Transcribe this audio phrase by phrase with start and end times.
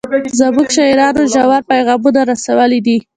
[0.39, 2.97] زموږ شاعرانو ژور پیغامونه رسولي دي.